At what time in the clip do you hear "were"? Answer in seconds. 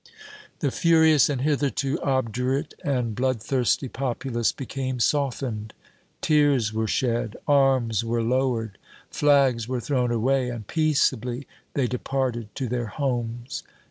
6.73-6.87, 8.03-8.23, 9.67-9.79